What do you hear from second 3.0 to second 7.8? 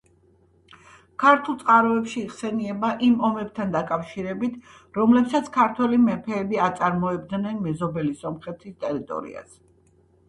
იმ ომებთან დაკავშირებით, რომლებსაც ქართველი მეფეები აწარმოებდნენ